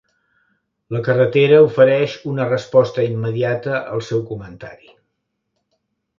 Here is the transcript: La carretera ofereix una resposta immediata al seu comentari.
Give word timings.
La 0.95 1.01
carretera 1.07 1.59
ofereix 1.65 2.15
una 2.31 2.47
resposta 2.47 3.05
immediata 3.11 3.77
al 3.83 4.03
seu 4.09 4.25
comentari. 4.33 4.91